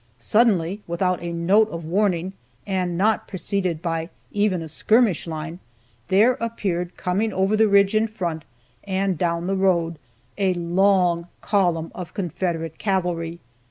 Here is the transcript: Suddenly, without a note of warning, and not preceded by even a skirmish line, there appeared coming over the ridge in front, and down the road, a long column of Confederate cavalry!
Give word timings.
Suddenly, 0.17 0.81
without 0.87 1.21
a 1.21 1.31
note 1.31 1.69
of 1.69 1.85
warning, 1.85 2.33
and 2.65 2.97
not 2.97 3.27
preceded 3.27 3.83
by 3.83 4.09
even 4.31 4.63
a 4.63 4.67
skirmish 4.67 5.27
line, 5.27 5.59
there 6.07 6.37
appeared 6.41 6.97
coming 6.97 7.31
over 7.31 7.55
the 7.55 7.67
ridge 7.67 7.93
in 7.93 8.07
front, 8.07 8.43
and 8.83 9.15
down 9.15 9.45
the 9.45 9.53
road, 9.53 9.99
a 10.39 10.55
long 10.55 11.27
column 11.41 11.91
of 11.93 12.15
Confederate 12.15 12.79
cavalry! 12.79 13.41